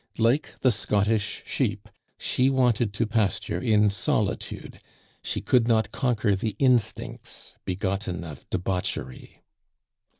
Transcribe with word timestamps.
Like 0.17 0.55
the 0.61 0.71
Scottish 0.71 1.43
sheep, 1.45 1.87
she 2.17 2.49
wanted 2.49 2.91
to 2.93 3.05
pasture 3.05 3.61
in 3.61 3.91
solitude, 3.91 4.79
she 5.23 5.41
could 5.41 5.67
not 5.67 5.91
conquer 5.91 6.35
the 6.35 6.55
instincts 6.57 7.53
begotten 7.65 8.23
of 8.23 8.49
debauchery. 8.49 9.43